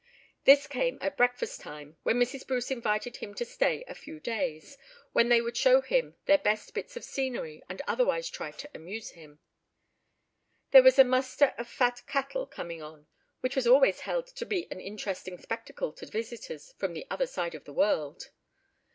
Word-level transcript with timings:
This 0.45 0.65
came 0.65 0.97
at 0.99 1.15
breakfast 1.15 1.61
time, 1.61 1.95
when 2.01 2.17
Mrs. 2.19 2.47
Bruce 2.47 2.71
invited 2.71 3.17
him 3.17 3.35
to 3.35 3.45
stay 3.45 3.83
a 3.87 3.93
few 3.93 4.19
days, 4.19 4.75
when 5.11 5.29
they 5.29 5.41
would 5.41 5.55
show 5.55 5.79
him 5.81 6.15
their 6.25 6.39
best 6.39 6.73
bits 6.73 6.97
of 6.97 7.03
scenery 7.03 7.61
and 7.69 7.83
otherwise 7.87 8.27
try 8.27 8.49
to 8.49 8.69
amuse 8.73 9.11
him. 9.11 9.37
There 10.71 10.81
was 10.81 10.97
a 10.97 11.03
muster 11.03 11.53
of 11.55 11.69
fat 11.69 12.01
cattle 12.07 12.47
coming 12.47 12.81
on, 12.81 13.05
which 13.41 13.55
was 13.55 13.67
always 13.67 13.99
held 13.99 14.25
to 14.25 14.43
be 14.43 14.65
an 14.71 14.79
interesting 14.81 15.37
spectacle 15.37 15.93
to 15.93 16.07
visitors 16.07 16.73
from 16.79 16.93
the 16.95 17.05
other 17.11 17.27
side 17.27 17.53
of 17.53 17.65
the 17.65 17.73
world. 17.73 18.31